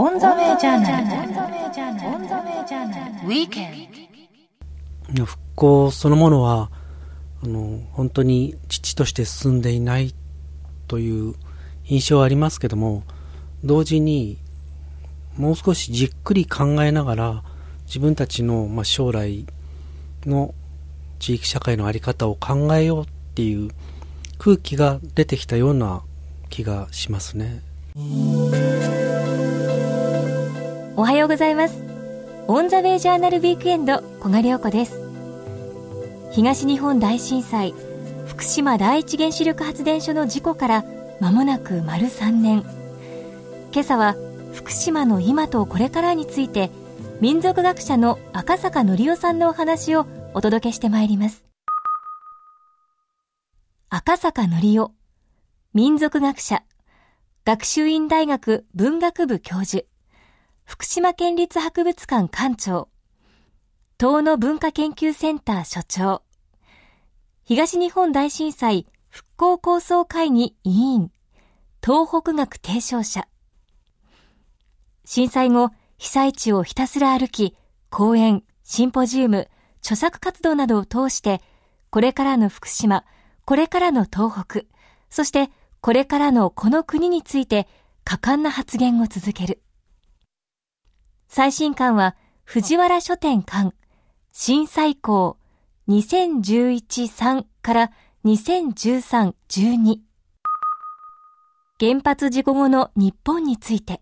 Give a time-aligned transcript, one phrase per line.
[0.00, 3.26] On The Way Journal。On The Way Journal。On The Way Journal。
[3.26, 6.70] ウィーケン復興そのものは、
[7.42, 10.14] あの、本当に遅々として進んでいない
[10.86, 11.34] という
[11.84, 13.02] 印象はありますけども、
[13.64, 14.38] 同時に
[15.36, 17.42] もう少しじっくり考えながら
[17.86, 19.46] 自分たちの、まあ、将来
[20.26, 20.54] の
[21.18, 23.70] 地域社会の在り方を考えようっていう
[24.38, 26.02] 空気が出てきたような
[26.50, 27.62] 気がしますね
[30.98, 31.84] おはようございます。
[32.48, 35.00] オンザウェイジャーナルウィークエンド小賀良子です。
[36.32, 37.72] 東日本大震災
[38.26, 40.84] 福島第一原子力発電所の事故から
[41.20, 42.64] 間もなく丸3年。
[43.72, 44.16] 今朝は
[44.52, 46.68] 福島の今とこれからについて
[47.20, 51.46] 民族学者の赤坂則夫さんのお話をお届けしてまいります。
[53.88, 54.90] 赤坂則夫
[55.74, 56.64] 民族学者
[57.44, 59.84] 学習院大学文学部教授。
[60.68, 62.90] 福島県立博物館館長。
[63.98, 66.22] 東野文化研究センター所長。
[67.42, 71.10] 東日本大震災復興構想会議委員。
[71.82, 73.26] 東北学提唱者。
[75.06, 77.56] 震災後被災地をひたすら歩き
[77.88, 81.40] 講演シンポジウム著作活動などを通して
[81.88, 83.06] これからの福島
[83.46, 84.60] これからの東北
[85.08, 85.48] そして
[85.80, 87.66] これからのこの国について
[88.04, 89.62] 果敢な発言を続ける。
[91.30, 93.74] 最新刊は藤原書店館
[94.32, 95.36] 震災校
[95.86, 97.90] 2011-3から
[98.24, 99.98] 2013-12
[101.78, 104.00] 原発事故後の日本について。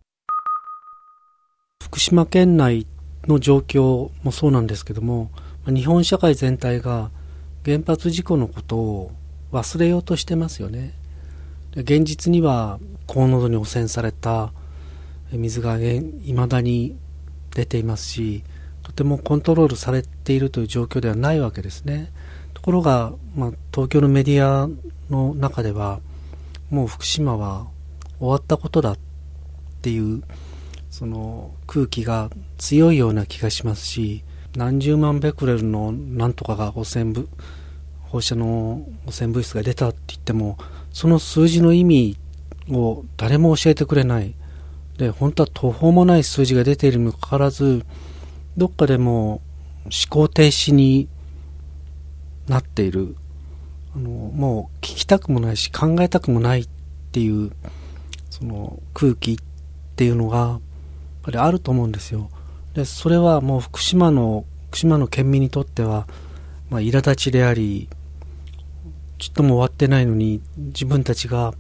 [1.82, 2.86] 福島県内
[3.26, 5.32] の状況もそうなんですけども
[5.66, 7.10] 日本社会全体が
[7.64, 9.10] 原発事故のことを
[9.50, 10.94] 忘れようとしてますよね。
[11.74, 14.52] 現実には高濃度に汚染された
[15.32, 16.96] 水がいまだに
[17.56, 18.44] 出ていますし
[18.82, 22.12] とてもコントロールされているという状況ではないわけですね。
[22.54, 24.68] ところが、まあ、東京のメディア
[25.10, 26.00] の中では
[26.70, 27.66] もう福島は
[28.18, 28.98] 終わったことだっ
[29.82, 30.22] ていう
[30.90, 34.22] その空気が強いような気がしますし
[34.56, 37.28] 何十万ベクレルのなんとかが汚染部
[38.02, 40.58] 放射能汚染物質が出たって言っても
[40.92, 42.16] その数字の意味
[42.70, 44.34] を誰も教えてくれない。
[44.98, 47.84] で本当は途方もない数字が出ているにもかかわらず
[48.56, 49.42] どっかでも
[49.84, 51.08] 思考停止に
[52.48, 53.16] なっている。
[53.94, 56.68] あのもう聞きたくもないし考えたくもないっ
[57.12, 57.50] ていう
[58.28, 59.38] その空気っ
[59.96, 60.60] ていうのがやっ
[61.22, 62.30] ぱりあると思うんですよ。
[62.74, 66.06] でそれはもう福島の福島の県民にとっては、
[66.68, 67.88] まあ、苛立ちであり
[69.18, 71.54] ちょっとも終わってないのに自分たちが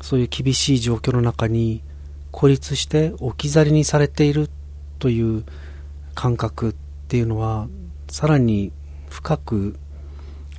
[0.00, 1.80] そういう厳しい状況の中に
[2.32, 4.50] 孤立して置き去りにされている
[4.98, 5.44] という
[6.14, 6.74] 感覚っ
[7.08, 7.68] ていうのは
[8.08, 8.72] さらに
[9.08, 9.78] 深く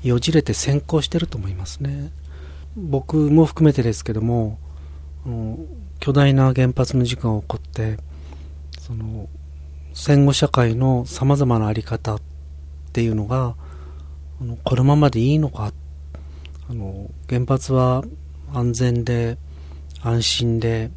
[0.04, 2.12] よじれて先行してると思いますね。
[2.76, 4.60] 僕も含めてですけども
[6.00, 7.98] 巨大な原発の事故が起こって
[8.80, 9.28] その
[9.94, 12.22] 戦後社会のさまざまな在り方っ
[12.94, 13.56] ていうのが
[14.64, 15.72] このままでいいのか。
[16.70, 18.04] あの原発は
[18.54, 19.38] 安全で
[20.02, 20.92] 安心で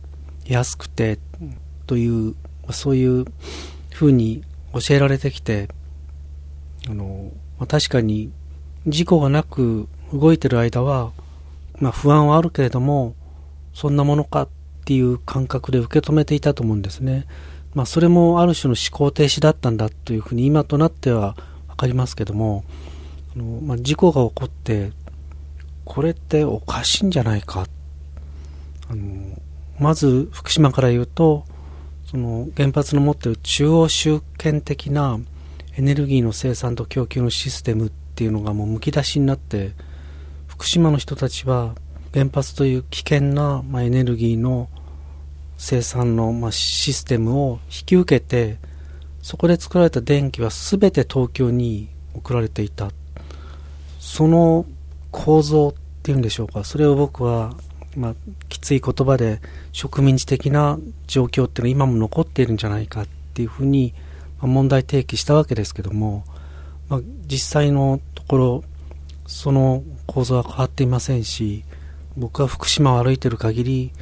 [0.49, 1.19] 安くて
[1.87, 2.35] という
[2.71, 3.25] そういう
[3.93, 4.43] ふうに
[4.73, 5.69] 教えられてきて
[6.89, 8.31] あの、まあ、確かに
[8.87, 11.13] 事故がなく動いてる間は、
[11.81, 13.15] まあ、不安はあるけれども
[13.75, 14.49] そんなものかっ
[14.85, 17.27] ていう感覚で受け止めていたと思うんですね、
[17.75, 21.37] まあ、それもある種の思考停止だったんだというふうに今となっては
[21.69, 22.65] 分かりますけども
[23.35, 24.93] あの、まあ、事故が起こって
[25.85, 27.67] これっておかしいんじゃないか。
[28.89, 29.41] あの
[29.79, 31.45] まず福島から言うと
[32.07, 35.19] その原発の持っている中央集権的な
[35.77, 39.73] エネルギーの生産と供給のシステムっていうのがもうむき出しになって
[40.47, 41.75] 福島の人たちは
[42.15, 44.69] 原発という危険な、まあ、エネルギーの
[45.59, 48.59] 生産の、まあ、システムを引き受けて
[49.27, 52.91] そこで作られた電気は全て東京に送られていた。
[53.99, 54.67] その
[55.11, 55.75] 構造っ
[56.05, 56.63] ていうんでしょうか。
[56.63, 57.57] それを僕は、
[57.97, 58.15] まあ、
[58.49, 59.41] きつい言葉で
[59.73, 63.95] 植民地的な状況っていうのは今も残っているんじゃないかっていうふうに、
[64.41, 66.25] 問題提起したわけですけども、
[66.89, 68.65] まあ、実際のところ
[69.27, 71.65] その構造は変わっていませんし
[72.17, 73.93] 僕は福島を歩いている限り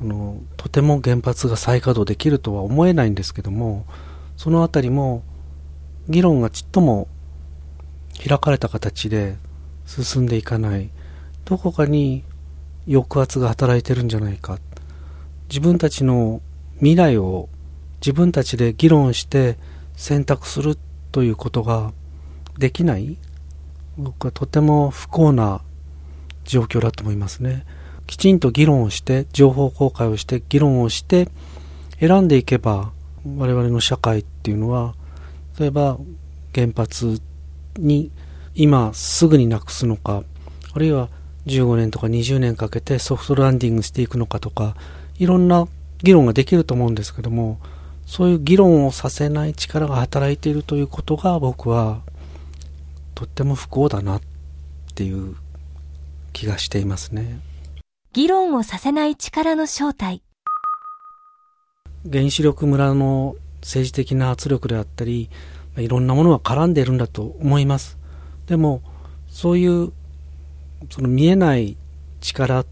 [0.00, 3.84] あのとても原発が再稼働できるとは思えないんですけども
[4.36, 5.22] その辺りも
[6.08, 7.08] 議論がちっとも
[8.26, 9.36] 開かれた形で
[9.86, 10.90] 進んでいかない。
[11.44, 12.22] どこかに
[12.90, 14.58] 抑圧が働いてるんじゃないか
[15.48, 16.42] 自分たちの
[16.78, 17.48] 未来を
[18.00, 19.58] 自分たちで議論して
[19.94, 20.76] 選択する
[21.12, 21.92] ということが
[22.58, 23.16] できない
[23.96, 25.60] 僕はとても不幸な
[26.44, 27.64] 状況だと思いますね。
[28.06, 31.28] きちんと議論をして、情報公開をして、議論をして、
[32.00, 32.92] 選んでいけば、
[33.24, 34.94] 我々の社会っていうのは、
[35.58, 35.98] 例えば
[36.54, 37.20] 原発
[37.76, 38.10] に
[38.54, 40.24] 今すぐになくすのか、
[40.72, 41.08] あるいは
[41.46, 44.76] 15年とか20年かけてソフトランディングしていくのかとか、
[45.18, 45.66] いろんな
[46.02, 47.58] 議論ができると思うんですけども、
[48.06, 52.02] そういう議論をさせない力が働いているということが僕は
[53.14, 54.22] とっても不幸だなっ
[54.94, 55.36] ていう
[56.32, 57.40] 気がしていますね。
[58.12, 60.22] 議論をさせない力の正体。
[62.10, 65.30] 原子力村の政治的な圧力であったり、
[65.76, 67.98] いろんなものが絡んでいるんだと思います。
[68.46, 68.82] でも、
[69.28, 69.92] そういう
[70.88, 71.76] その見えない
[72.20, 72.66] 力っ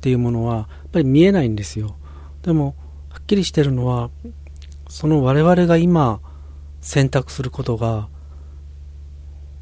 [0.00, 1.96] ていうものはやっぱり見えないんですよ。
[2.42, 2.74] でも
[3.08, 4.10] はっきりしてるのは
[4.88, 6.20] その我々が今
[6.80, 8.08] 選択することが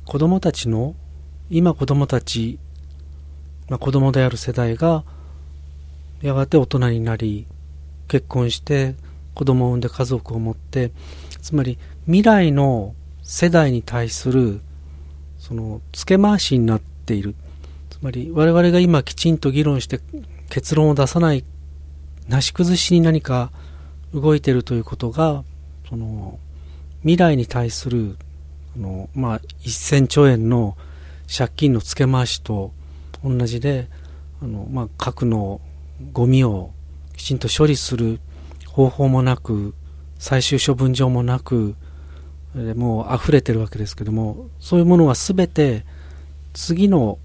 [0.05, 0.95] 子供たちの
[1.51, 2.59] 今子供たち、
[3.69, 5.05] まあ、子供である世代が
[6.23, 7.47] やがて大人になり
[8.07, 8.95] 結婚して
[9.35, 10.93] 子供を産んで家族を持って
[11.41, 14.61] つまり未来の世代に対する
[15.39, 17.35] その付け回しになっている。
[18.01, 20.01] つまり我々が今きちんと議論して
[20.49, 21.45] 結論を出さない
[22.29, 23.51] なし崩しに何か
[24.15, 25.43] 動いてるということが
[25.89, 26.39] その
[27.01, 28.17] 未来に対する
[28.77, 30.77] あの、まあ、1000兆円の
[31.37, 32.73] 借金の付け回しと
[33.25, 33.89] 同じで
[34.41, 35.61] あの、まあ、核の
[36.13, 36.71] ゴミを
[37.17, 38.21] きちんと処理する
[38.69, 39.75] 方法もなく
[40.21, 41.75] 最終処分場もなく
[42.55, 45.85] もう溢れてるわけですけどもそういうものは全て
[46.53, 47.19] 次の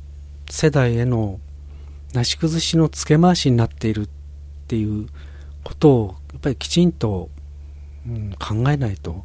[0.49, 1.39] 世代への
[2.13, 4.09] なし崩しの付け回しになっているっ
[4.67, 5.07] ていう
[5.63, 7.29] ことをやっぱりきちんと、
[8.07, 9.23] うん、考えないと。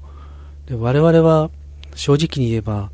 [0.67, 1.51] で我々は
[1.95, 2.91] 正直に言えば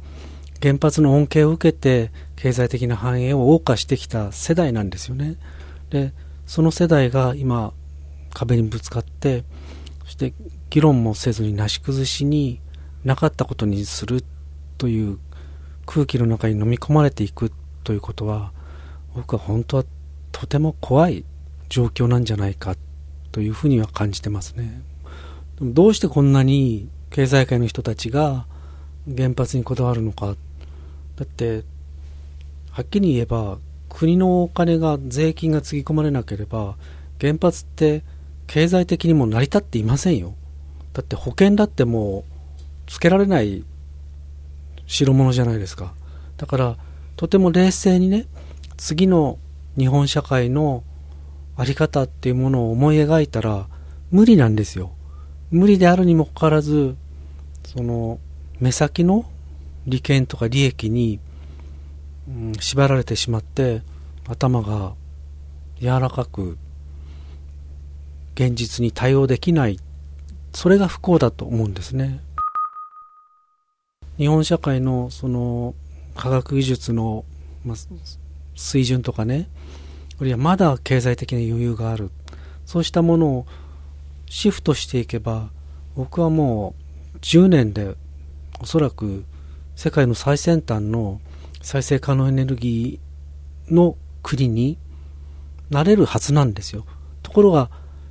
[0.62, 5.36] 原発の恩恵を受けて経済的な繁栄を謳歌してきた世代なんですよね。
[5.90, 6.12] で
[6.46, 7.72] その世代が今
[8.32, 9.44] 壁にぶつかって
[10.04, 10.34] そして
[10.70, 12.60] 議論もせずになし崩しに
[13.04, 14.24] なかったことにする
[14.78, 15.18] という
[15.86, 17.52] 空気の中に飲み込まれていく
[17.84, 18.52] ということは
[19.14, 19.84] 僕は本当は
[20.32, 21.24] とても怖い
[21.68, 22.74] 状況なんじゃないか
[23.30, 24.82] というふうには感じてますね。
[25.60, 28.46] どうしてこんなに経済界の人たちが
[29.16, 30.34] 原発にこだわるのか。
[31.16, 31.62] だって
[32.70, 33.58] はっきり言えば
[33.88, 36.76] 国のお金が税金がつぎ込まれなければ
[37.20, 38.02] 原発って
[38.48, 40.34] 経済的にも成り立っていませんよ。
[40.92, 42.24] だって保険だってもう
[42.86, 43.64] つけられない
[44.86, 45.94] 代物じゃないですか。
[46.36, 46.76] だから
[47.16, 48.26] とても冷静にね
[48.76, 49.38] 次の
[49.76, 50.82] 日本社会の
[51.56, 53.68] 在り方っていうものを思い描いたら
[54.10, 54.92] 無理なんですよ。
[55.50, 56.96] 無理であるにもかかわらず
[57.64, 58.18] その
[58.60, 59.24] 目先の
[59.86, 61.20] 利権とか利益に、
[62.28, 63.82] うん、縛られてしまって
[64.28, 64.94] 頭が
[65.80, 66.56] 柔らかく
[68.34, 69.78] 現実に対応できない。
[70.52, 72.20] それが不幸だと思うんですね。
[74.16, 75.74] 日本社会のその
[76.14, 77.24] 科学技術の、
[77.64, 77.76] まあ、
[78.54, 79.48] 水準とかね。
[80.18, 82.10] あるいはまだ経済的な余裕がある。
[82.66, 83.46] そうしたものを
[84.26, 85.50] シフトしていけば
[85.96, 86.74] 僕はも
[87.14, 87.94] う10年で
[88.60, 89.24] おそらく
[89.76, 91.20] 世界の最先端の
[91.62, 94.78] 再生可能エネルギーの国に
[95.70, 96.84] なれるはずなんですよ。
[97.22, 97.70] ところが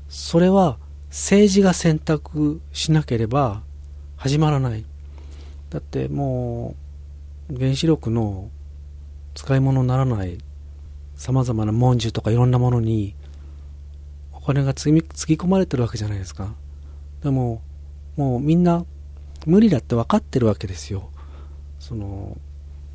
[0.10, 0.78] それは
[1.10, 3.64] 政治が選択しなければ
[4.16, 4.86] 始まらない。
[5.70, 6.83] だってもう
[7.52, 8.50] 原子力の
[9.36, 10.38] 使い物にならない
[11.16, 13.16] さまざまな文殊とかいろんなものに
[14.34, 16.54] お金がつぎつぎ込まれてるわけじゃないですか。
[17.24, 17.62] でも
[18.18, 18.86] もうみんな
[19.46, 21.10] 無理だって分かってるわけですよ。
[21.80, 22.38] その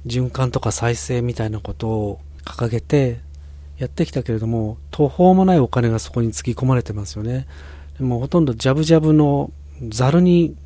[0.06, 3.20] 循環とか再生みたいなことを掲げて
[3.78, 7.46] やってきたけれども途方もないお金がそこにつぎ込まれてますよね。
[7.98, 9.50] でもほとんどジャブジャブの
[9.88, 10.56] ざるに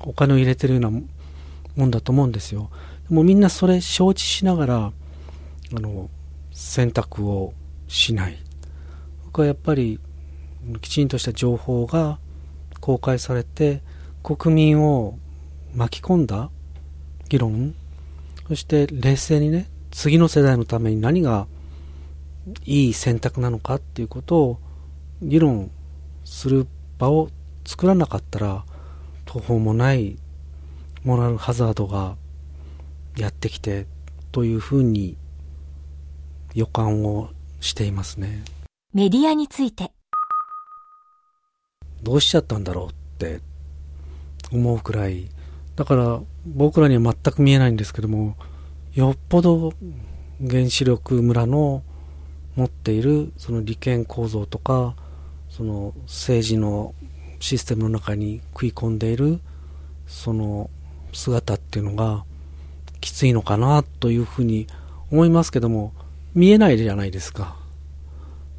[0.00, 2.70] お金を入れてるようなもんだと思うんですよ。
[3.08, 4.92] もうみんなそれ承知しながら
[5.76, 6.10] あの
[6.52, 7.52] 選択を
[7.88, 8.38] しない。
[9.24, 10.00] 僕はやっぱり
[10.80, 12.18] きちんとした情報が
[12.80, 13.82] 公開されて
[14.22, 15.18] 国民を
[15.74, 16.50] 巻き込んだ
[17.28, 17.74] 議論。
[18.48, 21.46] そして冷静にね次の世代のために何が
[22.64, 24.60] いい選択なのかっていうことを
[25.20, 25.70] 議論
[26.24, 26.66] する
[26.98, 27.28] 場を
[27.64, 28.64] 作らなかったら
[29.24, 30.16] 途方もない
[31.02, 32.16] モラルハザードが
[33.16, 33.86] やってきて
[34.32, 35.16] というふうに
[36.54, 37.30] 予感を
[37.60, 38.42] していますね。
[38.92, 39.92] メディアについて。
[42.02, 43.40] どうしちゃったんだろうって
[44.52, 45.28] 思うくらい。
[45.76, 48.36] だから僕らには全く見えないんですけども
[48.94, 49.74] よっぽど
[50.40, 51.82] 原子力村の
[52.56, 54.96] 持っているその利権構造とか
[55.50, 56.94] その政治の
[57.40, 59.40] システムの中に食い込んでいる
[60.06, 60.70] その
[61.12, 62.24] 姿っていうのが
[63.06, 64.66] きついのかなというふうに
[65.12, 65.92] 思いますけども
[66.34, 67.56] 見えないじゃないですか。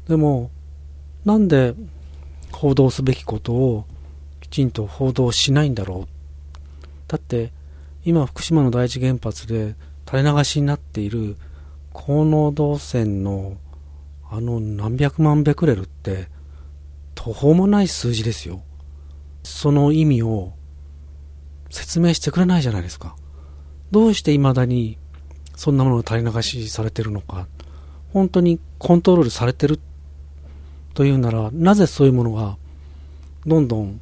[0.08, 0.50] でも
[1.26, 1.74] なんで
[2.50, 3.84] 報道すべきことを
[4.40, 6.08] きちんと報道しないんだろう。
[7.08, 7.52] だって
[8.06, 9.74] 今福島の第一原発で
[10.06, 11.36] 垂れ流しになっている
[11.92, 13.58] 高濃度汚染の
[14.30, 16.28] あの何百万ベクレルって
[17.14, 18.62] 途方もない数字ですよ。
[19.42, 20.54] その意味を
[21.68, 23.14] 説明してくれないじゃないですか。
[23.90, 24.98] どうして未だに
[25.56, 27.46] そんなものが垂れ流しされてるのか。
[28.12, 29.78] 本当にコントロールされてる
[30.94, 32.56] というならなぜそういうものが
[33.46, 34.00] どんどん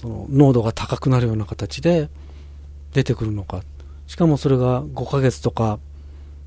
[0.00, 2.08] その濃度が高くなるような形で
[2.92, 3.62] 出てくるのか。
[4.06, 5.78] しかもそれが5ヶ月とか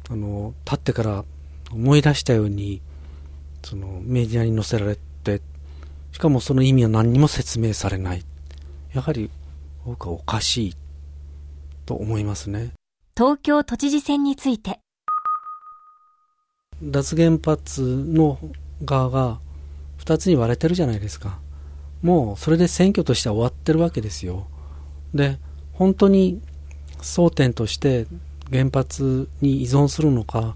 [0.10, 1.26] あの経ってから
[1.72, 2.82] 思い出したように
[3.64, 5.42] そのメディアに載せられて
[6.12, 8.24] しかもその意味は何にも説明されない。
[8.94, 9.30] やはり
[9.86, 10.76] 僕はおかしい。
[11.86, 12.72] と思いますね。
[13.16, 14.80] 東京都知事選について。
[16.84, 18.40] 脱原発の
[18.84, 19.40] 側が
[20.00, 21.40] 2つに割れてるじゃないですか。
[22.02, 24.48] もうそれで選挙としては終わってるわけですよ。
[25.14, 25.38] で
[25.74, 26.42] 本当に
[27.02, 28.08] 争点として
[28.52, 30.56] 原発に依存するのか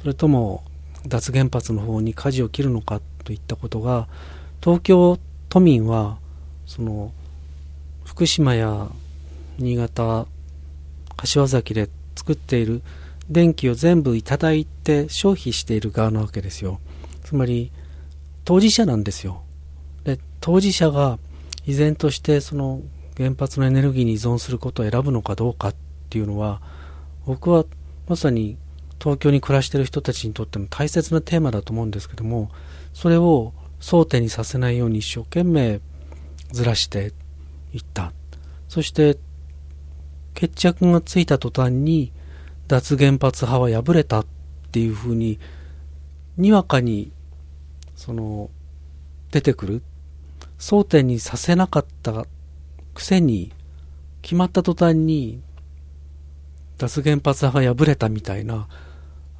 [0.00, 0.64] それとも
[1.06, 4.08] 脱原発の方に舵を切るのかといったことが
[4.60, 5.18] 東京
[5.48, 6.18] 都民は
[6.66, 7.12] その
[8.04, 8.88] 福島や
[9.58, 10.26] 新潟
[11.16, 12.82] 柏崎で作っている
[13.28, 16.80] 電気を全部いただいて消費している側なわけですよ。
[17.24, 17.72] つまり
[18.44, 19.42] 当事者なんですよ。
[20.04, 21.18] で当事者が
[21.66, 22.82] 依然としてその
[23.16, 25.74] 原発のエネルギーに依存することを選ぶのかどうかっ
[26.10, 26.60] ていうのは
[27.24, 27.64] 僕は
[28.08, 28.56] まさに
[29.00, 32.50] 東京に暮らしている人たちにとっての大切なテーマだと思うんですけども
[32.94, 35.80] それを争点にさせないように一生懸命
[36.52, 37.12] ずらして
[37.74, 38.12] いった。
[38.68, 39.18] そして
[40.36, 42.12] 決着がついた途端に
[42.68, 44.26] 脱原発派は敗れたっ
[44.70, 45.40] ていうふうに
[46.36, 47.10] にわかに
[47.94, 48.50] その
[49.32, 49.82] 出てくる。
[50.58, 52.26] 争点にさせなかった
[52.94, 53.52] くせに
[54.22, 55.42] 決まった途端に
[56.78, 58.66] 脱原発派が敗れたみたいな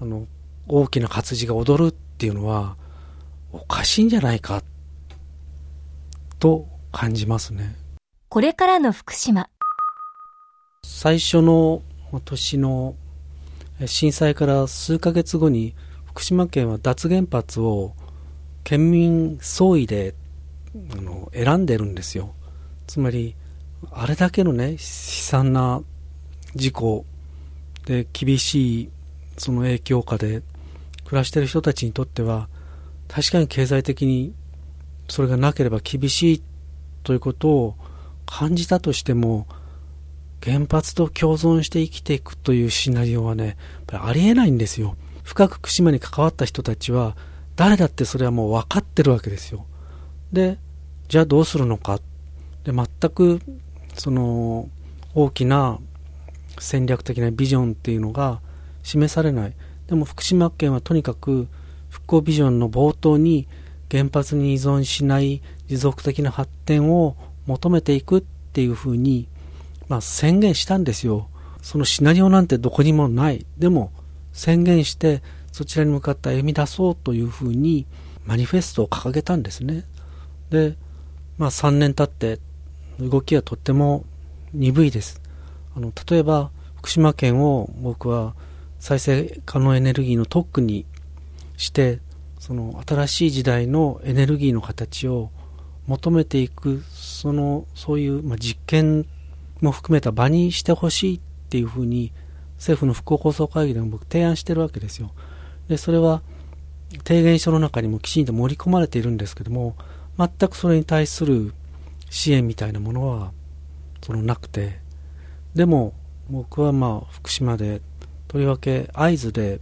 [0.00, 0.26] あの
[0.68, 2.76] 大きな活字が踊るっていうのは
[3.52, 4.62] おかしいんじゃないか
[6.38, 7.74] と感じますね。
[8.28, 9.48] これからの福島。
[10.88, 11.82] 最初の
[12.24, 12.94] 年の
[13.84, 15.74] 震災から数ヶ月後に
[16.06, 17.92] 福島県は脱原発を
[18.62, 20.14] 県民総意で
[20.92, 22.34] あの選んでるんですよ。
[22.86, 23.34] つまり
[23.90, 25.82] あれだけのね悲惨な
[26.54, 27.04] 事故
[27.84, 28.90] で厳しい
[29.36, 30.42] その影響下で
[31.04, 32.48] 暮らしてる人たちにとっては
[33.08, 34.32] 確かに経済的に
[35.08, 36.42] それがなければ厳しい
[37.02, 37.74] ということを
[38.24, 39.46] 感じたとしても
[40.44, 43.56] 原発と共存して生きていくというシナリオはね、
[43.90, 44.96] ありえないんですよ。
[45.22, 47.16] 深く福島に関わった人たちは、
[47.56, 49.66] 誰だってそれはもう分かってるわけですよ。
[50.32, 50.58] で、
[51.08, 52.00] じゃあどうするのか。
[52.64, 53.40] で、全く、
[53.94, 54.68] その、
[55.14, 55.78] 大きな
[56.58, 58.40] 戦略的なビジョンっていうのが
[58.82, 59.54] 示されない。
[59.86, 61.48] でも福島県はとにかく
[61.88, 63.48] 復興ビジョンの冒頭に
[63.90, 67.16] 原発に依存しない持続的な発展を
[67.46, 69.28] 求めていくっていうふうに
[69.88, 71.28] まあ、宣言したんですよ。
[71.62, 73.46] そのシナリオなんてどこにもない。
[73.58, 73.92] でも、
[74.32, 77.86] 宣言して、そちらに向かって歩み出そうというふうに、
[78.24, 79.84] マニフェストを掲げたんですね。
[80.50, 80.76] で、
[81.38, 82.40] まあ、3年経って、
[82.98, 84.04] 動きはとっても
[84.52, 85.20] 鈍いです。
[85.76, 88.34] あの、例えば、福島県を僕は
[88.78, 90.86] 再生可能エネルギーの特区に
[91.56, 92.00] して、
[92.38, 95.30] その新しい時代のエネルギーの形を
[95.86, 99.06] 求めていく、その、そういう、まあ、実験
[99.60, 102.12] も含めた場にしてほしいっていうふうに
[102.56, 105.12] 政府の復興構想会議でも僕提案してるわけですよ。
[105.68, 106.22] で、それは
[107.04, 109.76] 提言書の中にもきちんと盛り込まれているんですけども、
[110.18, 111.52] 全くそれに対する
[112.10, 113.32] 支援みたいなものは
[114.02, 114.80] そのなくて、
[115.54, 115.94] でも
[116.30, 117.80] 僕はまあ福島で
[118.28, 119.60] とりわけ会津で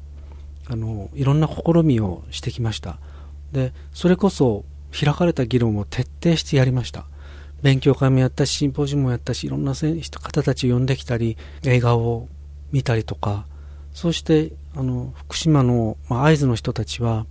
[0.66, 2.98] あのいろんな試みをしてきました。
[3.52, 4.64] で、それこそ
[4.98, 7.06] 開かれた議論を徹底してやりました。
[7.64, 12.28] 勉強会もやったし、シンポジウムもやったし、いろんな方たちを呼んできたり、映画を
[12.70, 13.46] 見たりとか、
[13.94, 17.26] そして、あの、福島の、まあ、会津の人たちは、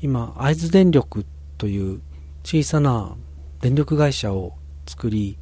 [0.00, 1.26] 今、会津電力
[1.58, 2.00] という
[2.44, 3.14] 小さな
[3.60, 4.54] 電力会社を
[4.86, 5.36] 作り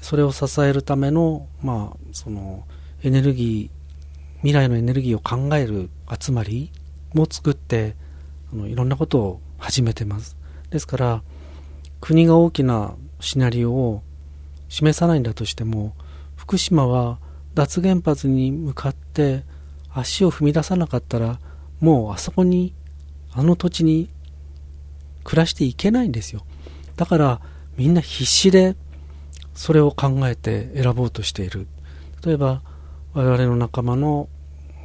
[0.00, 2.66] それを支えるための,、まあ、その
[3.02, 5.88] エネルギー未来のエネルギーを考える
[6.20, 6.70] 集まり
[7.14, 7.94] も作って
[8.52, 10.36] あのいろんなことを始めてます。
[10.70, 11.22] ですから
[12.00, 14.02] 国が大きなシナリオを
[14.68, 15.94] 示さないんだとしても
[16.36, 17.18] 福島は
[17.54, 19.44] 脱原発に向かって
[19.94, 21.38] 足を踏み出さなかったら
[21.80, 22.74] もうあそこに
[23.32, 24.10] あの土地に
[25.24, 26.42] 暮らしていけないんですよ。
[26.96, 27.40] だから
[27.76, 28.76] みんな必死で
[29.54, 31.68] それを考えて選ぼうとしている。
[32.24, 32.62] 例えば
[33.14, 34.28] 我々の仲間の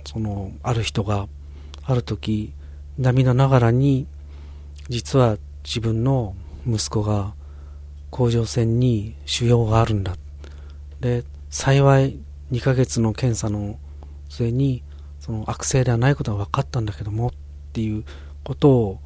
[0.06, 1.28] そのある人が
[1.84, 2.54] ある時
[3.00, 4.06] 涙ながらに
[4.90, 6.36] 実は自分の
[6.68, 7.34] 息子が
[8.12, 10.16] 甲状腺に腫瘍があるんだ。
[11.00, 12.20] で幸い
[12.52, 13.78] 2ヶ月の検査の
[14.30, 14.84] 末に
[15.20, 17.32] その悪性ではないことが分かったんだけどもっ
[17.74, 18.04] ていう
[18.44, 19.00] ことを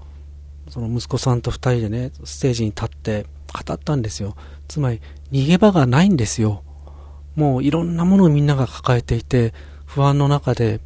[0.69, 4.35] その息子さんと2人でねステージに立って語ったんですよ。
[4.67, 6.63] つまり逃げ場がないんですよ。
[7.35, 9.53] もういろんなものをみんなが抱えていて
[9.85, 10.79] 不安の中で。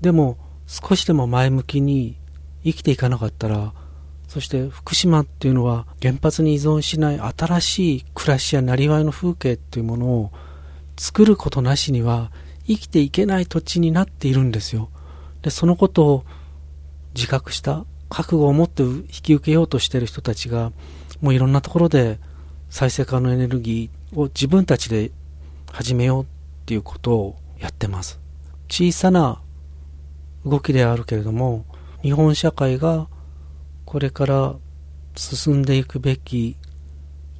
[0.00, 2.16] でも少しでも前向きに
[2.64, 3.74] 生きていかなかったら
[4.30, 10.30] そして福島っていうのは原発に依存しない新しい暮らしやなりわいの風景っていうものを
[10.96, 12.30] 作ることなしには
[12.64, 14.88] 生きていけない土地になっているんですよ。
[15.42, 16.24] でそのことを
[17.12, 20.70] 自覚した覚悟を持って引き受けようとしている人たちが
[21.20, 22.20] もういろんなところで
[22.68, 25.10] 再生可能エネルギーを自分たちで
[25.72, 26.26] 始めようっ
[26.66, 28.20] ていうことをやってます。
[28.68, 29.42] 小さな
[30.46, 31.64] 動きであるけれども
[32.02, 33.08] 日本社会が
[33.90, 34.54] これから
[35.16, 36.56] 進んでいくべき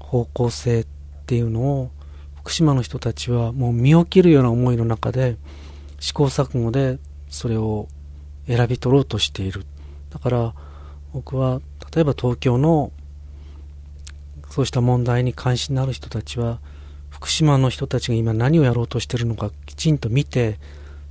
[0.01, 0.87] 方向性っ
[1.27, 1.91] ていうのを
[2.39, 5.37] 福島の人たちはもう身を切るような思いの中で
[6.01, 7.87] 試行錯誤でそれを
[8.49, 9.65] 選び取ろうとしている。
[10.11, 10.55] だから
[11.13, 11.61] 僕は
[11.95, 12.91] 例えば東京の
[14.49, 16.59] そうした問題に関心のある人たちは
[17.11, 20.59] 福島の人たちが今何をやろうとしてるのかきちんと見て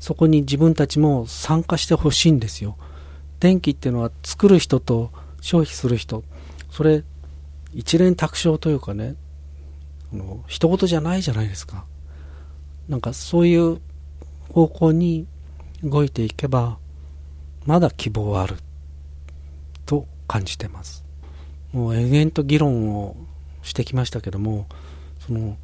[0.02, 2.76] そこに自分たちも参加してほしいんですよ。
[3.40, 6.24] 電気っていうのは作る人と消費する人。
[6.70, 7.04] それ
[7.74, 9.16] 一連卓上というかね
[10.12, 11.86] あの人事じゃないじゃないですか。
[12.88, 13.80] なんかそういう
[14.50, 15.28] 方向に
[15.84, 16.78] 動いていけば
[17.66, 18.56] まだ希望はある
[19.86, 21.04] と感じてます。
[21.72, 23.16] もう延々と議論を
[23.62, 24.68] してきましたけども
[25.20, 25.58] その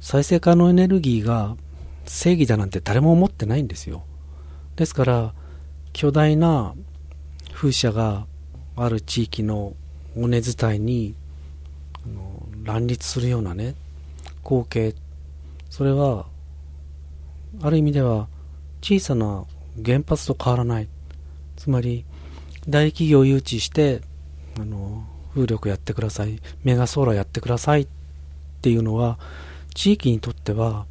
[0.00, 1.56] 再生可能エネルギーが
[2.04, 4.04] 正義だなんて誰も思ってないんですよ。
[4.76, 5.34] ですから
[5.92, 6.74] 巨大な
[7.52, 8.26] 風車が
[8.76, 9.74] ある地域の
[10.16, 11.14] 尾根伝いに
[12.64, 13.74] 乱立するようなね
[14.42, 14.94] 光景。
[15.70, 16.26] それは
[17.62, 18.28] ある意味では
[18.80, 19.44] 小さな
[19.84, 20.88] 原発と変わらない。
[21.56, 22.04] つまり
[22.68, 24.00] 大企業を誘致して
[24.58, 26.40] あの風力やってください。
[26.64, 27.82] メガソーラーやってください。
[27.82, 27.86] っ
[28.62, 29.18] ていうのは
[29.74, 30.86] 地域にとっては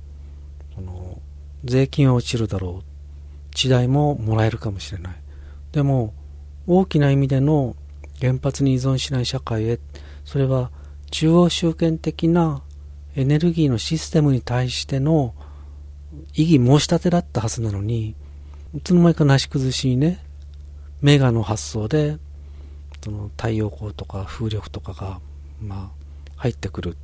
[0.75, 1.19] その
[1.63, 3.55] 税金は落ちるだろう。
[3.55, 5.15] 地代ももらえるかもしれない。
[5.71, 6.13] でも
[6.67, 7.75] 大きな意味での
[8.19, 9.79] 原発に依存しない社会へ
[10.25, 10.71] それは
[11.09, 12.61] 中央集権的な
[13.15, 15.33] エネルギーのシステムに対しての
[16.33, 18.15] 異議申し立てだったはずなのに
[18.73, 20.23] いつの間にかなし崩しにね
[21.01, 22.17] メガの発想で
[23.03, 25.19] その太陽光とか風力とかが
[25.61, 26.01] まあ
[26.35, 26.97] 入ってくる。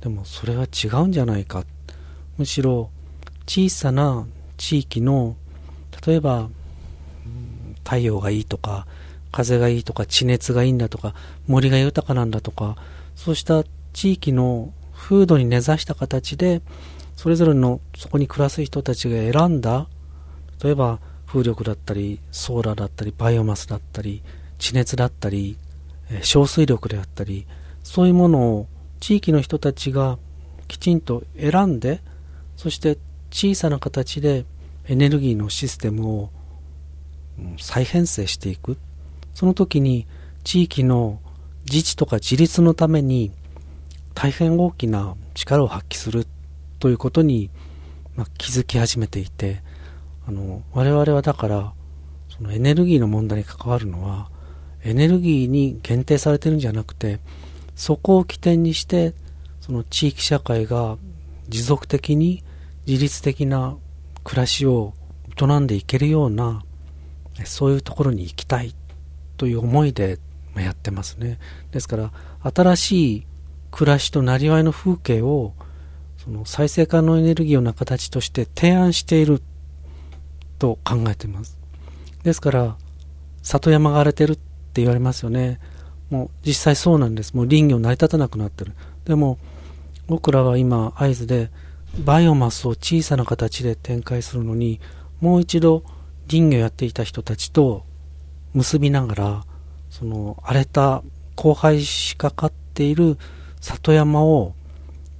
[0.00, 1.64] でもそれは違うんじゃないか。
[2.36, 2.90] むしろ
[3.46, 5.36] 小さな地域の
[6.06, 6.48] 例えば
[7.84, 8.86] 太陽がいいとか
[9.30, 11.14] 風がいいとか地熱がいいんだとか
[11.46, 12.76] 森が豊かなんだとか
[13.16, 16.62] そうした地域の風土に根ざした形で
[17.16, 19.86] それぞれのそこに暮らす人たちが選んだ
[20.62, 24.22] 例えば風力だったりソーラーだったりバイオマスだったり
[24.58, 25.58] 地熱だったり
[26.22, 27.46] 小水力であったり
[27.82, 28.66] そういうものを
[29.00, 30.18] 地域の人たちが
[30.68, 32.00] きちんと選んで
[32.56, 32.98] そして
[33.30, 34.44] 小さな形で
[34.86, 36.30] エネルギーのシステムを
[37.58, 38.78] 再編成していく。
[39.34, 40.06] その時に
[40.44, 41.20] 地域の
[41.64, 43.32] 自治とか自立のために
[44.14, 46.26] 大変大きな力を発揮する
[46.78, 47.50] ということに、
[48.16, 49.62] まあ、気づき始めていて
[50.26, 51.72] あの我々はだから
[52.28, 54.28] そのエネルギーの問題に関わるのは
[54.84, 57.20] エネルギーに限定されてるんじゃなくて
[57.74, 59.14] そこを起点にして
[59.60, 60.98] その地域社会が
[61.48, 62.42] 持続的に
[62.86, 63.76] 自律的な
[64.22, 64.92] 暮らしを
[65.40, 66.63] 営んでいけるような
[67.44, 68.74] そういうところに行きたい
[69.36, 70.18] という思いで
[70.56, 71.38] やってますね。
[71.72, 73.26] ですから新しい
[73.70, 75.52] 暮らしとなりわいの風景を
[76.18, 79.42] その再生可能エネルギーの形として提案している
[80.58, 81.58] と考えています。
[82.22, 82.76] ですから
[83.42, 85.60] 里山が荒れてるって言われますよね。
[86.10, 87.34] もう実際そうなんです。
[87.34, 88.72] もう林業成り立たなくなってる。
[89.04, 89.38] でも
[90.06, 91.50] 僕らは今会津で
[92.04, 94.80] バイオマスを小さな形で展開するのに
[95.20, 95.82] もう一度
[96.28, 97.84] 林業やっていた人たちと
[98.52, 99.44] 結びながら
[99.90, 101.02] その荒れた
[101.36, 103.18] 荒廃しかかっている
[103.60, 104.54] 里山を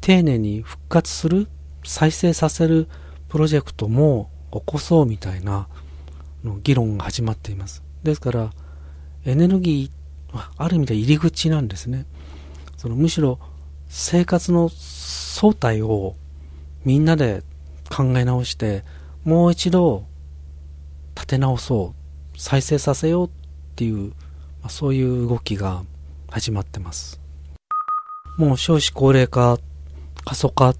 [0.00, 1.48] 丁寧に復活する
[1.84, 2.88] 再生させる
[3.28, 5.68] プロジェクトも起こそうみたいな
[6.44, 7.82] の議論が始まっています。
[8.02, 8.50] ですから
[9.24, 12.06] エネルギーはある意味で入り口なんですね。
[12.76, 13.38] そのむしろ
[13.88, 16.14] 生活の総体を
[16.84, 17.42] みんなで
[17.90, 18.84] 考え直して
[19.24, 20.04] もう一度
[21.14, 21.94] 立て直そ
[22.34, 23.30] う再生させようっ
[23.76, 24.14] ていう、ま
[24.64, 25.82] あ、そういう動きが
[26.30, 27.20] 始まってます。
[28.36, 29.58] もう少子高齢化
[30.24, 30.74] 過疎化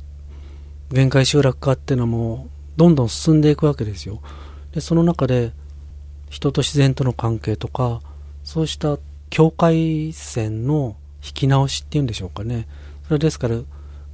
[0.91, 4.21] 限界集落化っていうのもどんどん進んでいくわけですよ。
[4.73, 5.53] でその中で
[6.31, 8.01] 人と自然との関係とか
[8.43, 8.99] そうした
[9.31, 12.67] 境界線の引き直しっていうんでしょうかね。
[13.07, 13.59] それですから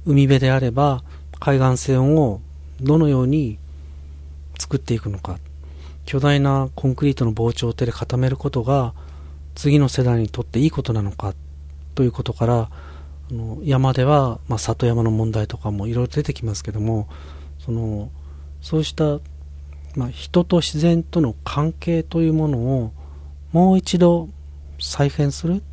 [0.05, 1.03] 海辺であれば
[1.39, 2.41] 海岸線を
[2.79, 3.57] どのように
[4.59, 5.39] 作っていくのか。
[6.11, 8.93] 巨大なコンクリートの防潮堤で固めることが
[9.55, 11.33] 次の世代にとっていいことなのか
[11.95, 12.69] ということから
[13.31, 17.07] あの山では、まあ、里山の問題とかもいろいろ出てきますけども
[17.59, 18.11] その
[18.61, 19.21] そうした、
[19.95, 22.91] まあ、人と自然との関係というものを
[23.53, 24.27] もう一度
[24.81, 25.63] 再編する。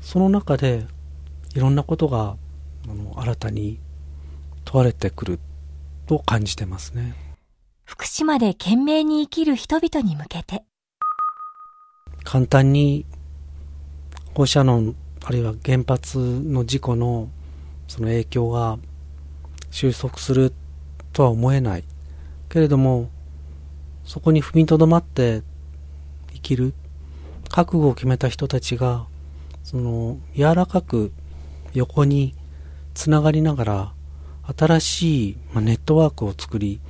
[0.00, 0.86] その中で
[1.54, 2.36] いろんなことが
[2.88, 3.78] あの新たに
[4.64, 5.38] 問われてくる
[6.06, 7.31] と感じてますね。
[7.84, 10.64] 福島で懸命に生きる人々に向けて。
[12.24, 13.04] 簡単に
[14.34, 17.28] 放射能あるいは原発の事故の
[17.88, 18.78] その影響が
[19.70, 20.52] 収束する
[21.12, 21.84] とは思えない
[22.48, 23.10] けれども
[24.04, 25.42] そこに踏みとどまって
[26.32, 26.74] 生きる
[27.48, 29.06] 覚悟を決めた人たちが
[29.62, 31.12] その柔らかく
[31.74, 32.34] 横に
[32.94, 33.92] つながりながら
[34.56, 36.80] 新しい、ネットワークを作り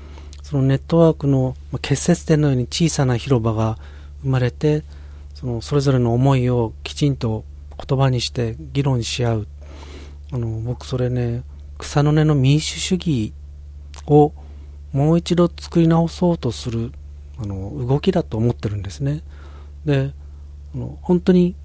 [0.53, 3.79] そのネットワークの、結節点のように小さな広場が
[4.21, 4.85] 生まれて
[5.33, 7.47] そのそれぞれの思いをきちんと
[7.89, 9.47] 言葉にして議論し合う。
[10.31, 11.43] あの僕それね
[11.79, 13.33] 草の根の民主主義
[14.07, 14.35] を
[14.93, 16.93] もう一度作り直そうとする
[17.39, 19.23] あの動きだと思ってるんですね。
[19.87, 20.13] で
[20.75, 21.57] あの本当に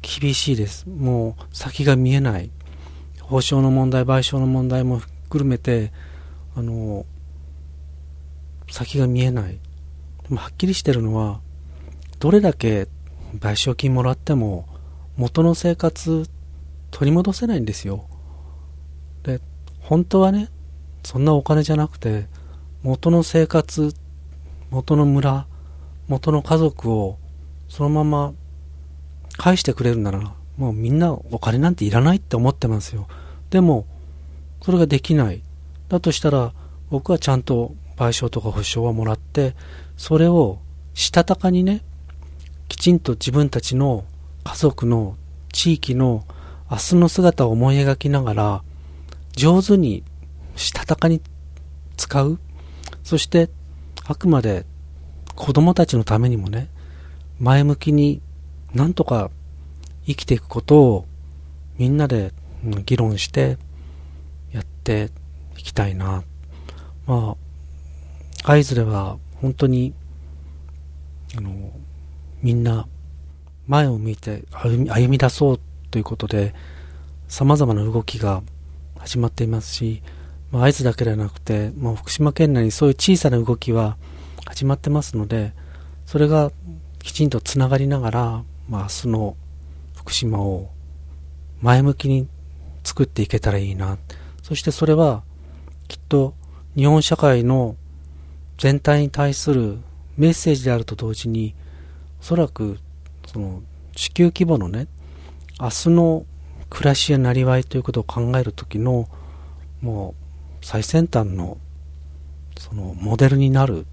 [0.00, 0.88] 厳しいです。
[0.88, 2.50] もう先が見えない。
[3.20, 5.92] 補償の問題賠償の問題も含めて
[6.56, 7.06] あの
[8.72, 9.58] 先が見えない。
[10.22, 11.40] でもはっきりしてるのは
[12.18, 12.88] どれだけ
[13.38, 14.66] 賠償金もらっても
[15.16, 16.26] 元の生活
[16.90, 18.06] 取り戻せないんですよ。
[19.24, 19.40] で
[19.80, 20.48] 本当はね
[21.04, 22.26] そんなお金じゃなくて
[22.82, 23.94] 元の生活
[24.70, 25.46] 元の村
[26.08, 27.18] 元の家族を
[27.68, 28.32] そのまま
[29.36, 33.06] 返してくれるならもうみんなお金なんていらないって思ってますよ。
[33.50, 33.86] でも
[34.62, 35.42] それができない。
[35.90, 36.54] だとしたら
[36.88, 39.54] 僕はちゃんと賠償とか保証はもらって
[39.96, 40.58] それを
[40.94, 41.82] したたかにね
[42.68, 44.04] きちんと自分たちの
[44.44, 45.16] 家族の
[45.52, 46.24] 地域の
[46.70, 48.62] 明日の姿を思い描きながら
[49.32, 50.02] 上手に
[50.56, 51.22] したたかに
[51.96, 52.38] 使う。
[53.04, 53.50] そして
[54.04, 54.66] あくまで
[55.34, 56.68] 子供たちのためにもね
[57.38, 58.20] 前向きに
[58.74, 59.30] なんとか
[60.06, 61.06] 生きていくことを
[61.78, 62.32] みんなで
[62.84, 63.58] 議論して
[64.50, 65.10] やって
[65.56, 66.24] いきたいな。
[67.06, 67.51] まあ
[68.42, 69.94] 会津では本当に
[71.36, 71.50] あの
[72.42, 72.86] みんな
[73.66, 76.54] 前を向いて歩み歩み出そうということで
[77.28, 78.42] 様々な動きが
[78.98, 80.02] 始まっていますし、
[80.50, 83.96] まあ、会津だけではなくて、もう福島県内にそういう小さな動きは
[84.46, 85.52] 始まってますので、
[86.06, 86.52] それが
[87.00, 89.36] きちんとつながりながら、まあ、明日の
[89.96, 90.70] 福島を
[91.62, 92.28] 前向きに
[92.84, 93.98] 作っていけたらいいな。
[94.42, 95.22] そしてそれは
[95.88, 96.34] きっと
[96.76, 97.76] 日本社会の
[98.62, 99.78] 全体に対する
[100.16, 101.56] メッセージであると同時に、
[102.20, 102.78] おそらく
[103.26, 103.60] その
[103.96, 104.86] 地球規模のね、
[105.60, 106.26] 明日の
[106.70, 109.08] 暮らしやなりわいということを考える時の
[109.80, 110.14] も
[110.62, 111.58] う最先端の
[112.56, 113.84] そのモデルになる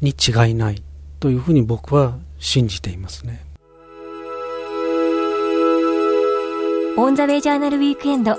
[0.00, 0.82] に違いない
[1.20, 3.44] というふうに僕は信じていますね。
[6.98, 8.36] オンザウェイジャーナルウィークエンド。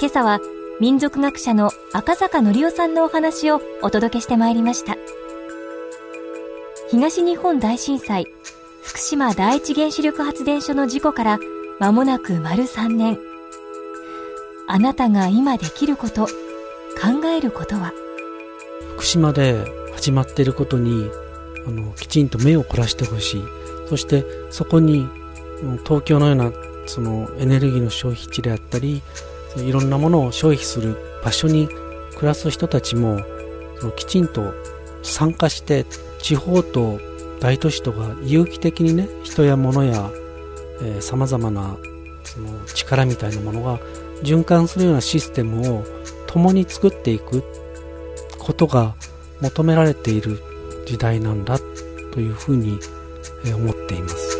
[0.00, 0.40] 今朝は
[0.82, 4.96] 民族学者の赤坂則夫さんのお話をお届けしてまいりました。
[6.90, 8.26] 東日本大震災
[8.82, 11.38] 福島第一原子力発電所の事故から
[11.78, 13.16] 間もなく丸3年。
[14.66, 17.92] あなたが今できること、考えることは？
[18.96, 19.64] 福島で
[19.94, 21.08] 始まっていることに
[21.64, 23.44] あのきちんと目を凝らしてほしい。
[23.88, 25.08] そしてそこに
[25.84, 26.52] 東京のような
[26.86, 29.00] そのエネルギーの消費地であったり
[29.56, 31.68] いろんなものを消費する場所に
[32.16, 33.20] 暮らす人たちも
[33.78, 34.54] そのきちんと
[35.02, 35.84] 参加して
[36.20, 37.00] 地方と
[37.40, 40.10] 大都市とが有機的にね人や物や
[41.00, 41.76] さまざまな
[42.24, 43.78] その力みたいなものが
[44.22, 45.84] 循環するようなシステムを
[46.26, 47.42] 共に作っていく
[48.38, 48.94] ことが
[49.40, 50.40] 求められている
[50.86, 51.58] 時代なんだ
[52.12, 52.78] というふうに
[53.44, 54.31] 思っています。